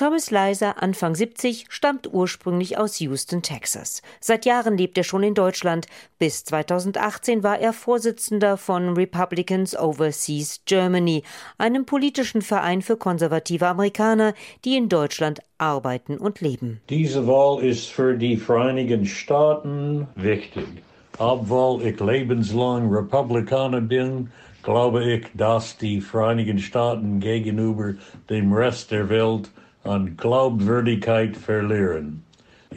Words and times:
Thomas 0.00 0.30
Leiser, 0.30 0.82
Anfang 0.82 1.14
70, 1.14 1.66
stammt 1.68 2.10
ursprünglich 2.10 2.78
aus 2.78 3.00
Houston, 3.00 3.42
Texas. 3.42 4.00
Seit 4.18 4.46
Jahren 4.46 4.78
lebt 4.78 4.96
er 4.96 5.04
schon 5.04 5.22
in 5.22 5.34
Deutschland. 5.34 5.88
Bis 6.18 6.42
2018 6.44 7.42
war 7.42 7.58
er 7.58 7.74
Vorsitzender 7.74 8.56
von 8.56 8.94
Republicans 8.94 9.78
Overseas 9.78 10.62
Germany, 10.64 11.22
einem 11.58 11.84
politischen 11.84 12.40
Verein 12.40 12.80
für 12.80 12.96
konservative 12.96 13.66
Amerikaner, 13.66 14.32
die 14.64 14.78
in 14.78 14.88
Deutschland 14.88 15.40
arbeiten 15.58 16.16
und 16.16 16.40
leben. 16.40 16.80
Diese 16.88 17.26
Wahl 17.26 17.62
ist 17.62 17.90
für 17.90 18.16
die 18.16 18.38
Vereinigten 18.38 19.04
Staaten 19.04 20.08
wichtig. 20.14 20.64
Obwohl 21.18 21.82
ich 21.82 22.00
lebenslang 22.00 22.90
Republikaner 22.90 23.82
bin, 23.82 24.30
glaube 24.62 25.04
ich, 25.04 25.26
dass 25.34 25.76
die 25.76 26.00
Vereinigten 26.00 26.58
Staaten 26.58 27.20
gegenüber 27.20 27.92
dem 28.30 28.54
Rest 28.54 28.92
der 28.92 29.06
Welt 29.10 29.50
an 29.84 30.16
Glaubwürdigkeit 30.16 31.36
verlieren. 31.36 32.22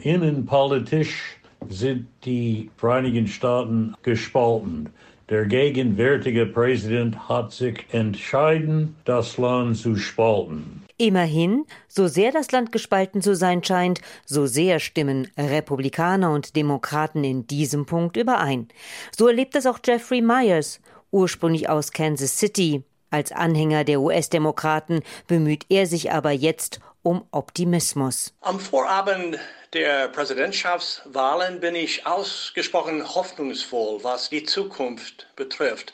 Innenpolitisch 0.02 1.38
sind 1.68 2.06
die 2.24 2.70
Vereinigten 2.76 3.26
Staaten 3.26 3.94
gespalten. 4.02 4.90
Der 5.30 5.46
gegenwärtige 5.46 6.44
Präsident 6.46 7.28
hat 7.28 7.52
sich 7.52 7.86
entschieden, 7.92 8.96
das 9.04 9.38
Land 9.38 9.78
zu 9.78 9.96
spalten. 9.96 10.82
Immerhin, 10.96 11.64
so 11.88 12.06
sehr 12.06 12.30
das 12.30 12.52
Land 12.52 12.70
gespalten 12.70 13.20
zu 13.22 13.34
sein 13.34 13.64
scheint, 13.64 14.00
so 14.26 14.46
sehr 14.46 14.78
stimmen 14.78 15.28
Republikaner 15.36 16.32
und 16.32 16.54
Demokraten 16.54 17.24
in 17.24 17.46
diesem 17.46 17.86
Punkt 17.86 18.16
überein. 18.16 18.68
So 19.16 19.26
erlebt 19.26 19.56
es 19.56 19.66
auch 19.66 19.78
Jeffrey 19.84 20.20
Myers, 20.20 20.80
ursprünglich 21.10 21.68
aus 21.68 21.90
Kansas 21.92 22.38
City. 22.38 22.84
Als 23.10 23.32
Anhänger 23.32 23.84
der 23.84 24.00
US-Demokraten 24.00 25.00
bemüht 25.26 25.66
er 25.68 25.86
sich 25.86 26.12
aber 26.12 26.32
jetzt 26.32 26.80
um 27.04 27.24
Optimismus. 27.30 28.34
Am 28.40 28.58
Vorabend 28.58 29.38
der 29.72 30.08
Präsidentschaftswahlen 30.08 31.60
bin 31.60 31.76
ich 31.76 32.06
ausgesprochen 32.06 33.14
hoffnungsvoll, 33.14 34.02
was 34.02 34.30
die 34.30 34.42
Zukunft 34.42 35.28
betrifft. 35.36 35.92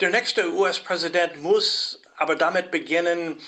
Der 0.00 0.10
nächste 0.10 0.52
US-Präsident 0.52 1.42
muss 1.42 2.00
aber 2.16 2.36
damit 2.36 2.70
beginnen, 2.70 3.40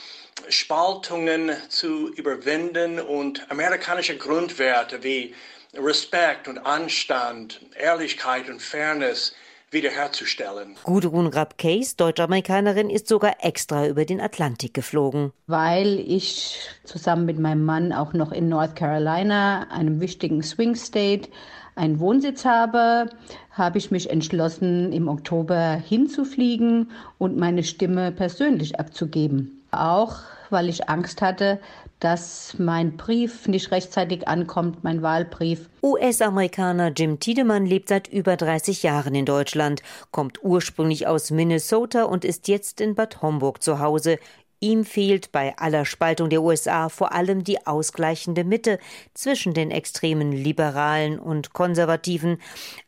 Spaltungen 0.48 1.52
zu 1.68 2.12
überwinden 2.14 3.00
und 3.00 3.50
amerikanische 3.50 4.16
Grundwerte 4.16 5.02
wie 5.02 5.34
Respekt 5.74 6.48
und 6.48 6.58
Anstand, 6.58 7.60
Ehrlichkeit 7.76 8.48
und 8.48 8.62
Fairness 8.62 9.34
wiederherzustellen. 9.70 10.76
Gudrun 10.84 11.26
Rapp-Case, 11.26 11.96
Deutsch-Amerikanerin, 11.96 12.90
ist 12.90 13.08
sogar 13.08 13.36
extra 13.40 13.86
über 13.86 14.04
den 14.04 14.20
Atlantik 14.20 14.74
geflogen. 14.74 15.32
Weil 15.46 15.98
ich 16.00 16.58
zusammen 16.84 17.26
mit 17.26 17.38
meinem 17.38 17.64
Mann 17.64 17.92
auch 17.92 18.12
noch 18.12 18.32
in 18.32 18.48
North 18.48 18.76
Carolina, 18.76 19.66
einem 19.70 20.00
wichtigen 20.00 20.42
Swing 20.42 20.74
State, 20.74 21.28
einen 21.74 22.00
Wohnsitz 22.00 22.44
habe, 22.44 23.08
habe 23.50 23.78
ich 23.78 23.90
mich 23.90 24.10
entschlossen, 24.10 24.92
im 24.92 25.08
Oktober 25.08 25.74
hinzufliegen 25.86 26.90
und 27.18 27.36
meine 27.36 27.62
Stimme 27.62 28.12
persönlich 28.12 28.78
abzugeben. 28.80 29.57
Auch 29.70 30.16
weil 30.50 30.68
ich 30.68 30.88
Angst 30.88 31.20
hatte, 31.20 31.60
dass 32.00 32.54
mein 32.58 32.96
Brief 32.96 33.48
nicht 33.48 33.70
rechtzeitig 33.70 34.28
ankommt, 34.28 34.84
mein 34.84 35.02
Wahlbrief. 35.02 35.68
US-Amerikaner 35.82 36.88
Jim 36.88 37.18
Tiedemann 37.18 37.66
lebt 37.66 37.88
seit 37.88 38.08
über 38.08 38.36
30 38.36 38.82
Jahren 38.82 39.14
in 39.14 39.26
Deutschland, 39.26 39.82
kommt 40.10 40.42
ursprünglich 40.42 41.06
aus 41.06 41.30
Minnesota 41.30 42.04
und 42.04 42.24
ist 42.24 42.48
jetzt 42.48 42.80
in 42.80 42.94
Bad 42.94 43.20
Homburg 43.20 43.62
zu 43.62 43.80
Hause. 43.80 44.18
Ihm 44.60 44.84
fehlt 44.84 45.30
bei 45.30 45.56
aller 45.56 45.84
Spaltung 45.84 46.30
der 46.30 46.42
USA 46.42 46.88
vor 46.88 47.12
allem 47.12 47.44
die 47.44 47.64
ausgleichende 47.64 48.42
Mitte 48.42 48.80
zwischen 49.14 49.54
den 49.54 49.70
extremen 49.70 50.32
Liberalen 50.32 51.20
und 51.20 51.52
Konservativen. 51.52 52.38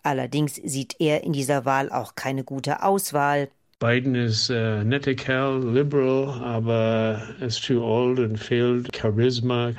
Allerdings 0.03 0.56
sieht 0.56 0.97
er 0.98 1.22
in 1.22 1.33
dieser 1.33 1.65
Wahl 1.65 1.92
auch 1.92 2.16
keine 2.16 2.43
gute 2.43 2.82
Auswahl. 2.82 3.50
Biden 3.81 4.15
ist 4.15 4.51
äh, 4.51 4.85
netter 4.85 5.15
Kerl, 5.15 5.73
liberal, 5.73 6.39
aber 6.45 7.23
ist 7.41 7.65
too 7.65 7.83
old 7.83 8.19
und 8.19 8.37
fehlt 8.37 8.95
Charisma, 8.95 9.73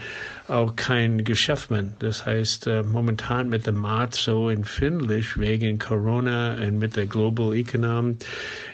auch 0.47 0.75
kein 0.75 1.23
Geschäftsmann. 1.23 1.93
Das 1.99 2.25
heißt, 2.25 2.65
äh, 2.65 2.81
momentan 2.81 3.49
mit 3.49 3.67
dem 3.67 3.75
Markt 3.75 4.15
so 4.15 4.49
empfindlich 4.49 5.37
wegen 5.37 5.77
Corona 5.77 6.55
und 6.55 6.79
mit 6.79 6.95
der 6.95 7.05
Global 7.05 7.53
Economy. 7.53 8.17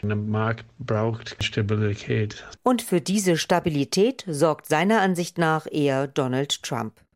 Der 0.02 0.16
Markt 0.16 0.64
braucht 0.78 1.36
Stabilität. 1.44 2.42
Und 2.62 2.80
für 2.80 3.02
diese 3.02 3.36
Stabilität 3.36 4.24
sorgt 4.26 4.64
seiner 4.64 5.02
Ansicht 5.02 5.36
nach 5.36 5.66
eher 5.70 6.06
Donald 6.06 6.62
Trump. 6.62 6.94